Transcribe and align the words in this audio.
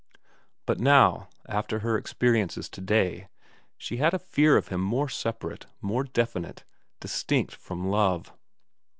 But 0.65 0.79
now, 0.79 1.29
after 1.47 1.77
her 1.81 2.01
experi 2.01 2.43
ences 2.43 2.67
to 2.71 2.81
day, 2.81 3.27
she 3.77 3.97
had 3.97 4.15
a 4.15 4.17
fear 4.17 4.57
of 4.57 4.69
him 4.69 4.81
more 4.81 5.09
separate, 5.09 5.67
more 5.79 6.03
definite, 6.03 6.63
distinct 6.99 7.53
from 7.53 7.87
love. 7.87 8.33